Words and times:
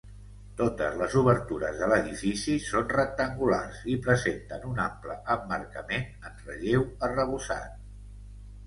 Totes 0.59 0.95
les 1.01 1.17
obertures 1.19 1.77
de 1.81 1.89
l'edifici 1.91 2.55
són 2.69 2.89
rectangulars 2.95 3.83
i 3.95 3.99
presenten 4.09 4.67
un 4.73 4.83
ample 4.89 5.21
emmarcament 5.37 6.11
en 6.31 6.45
relleu 6.51 6.89
arrebossat. 7.11 7.81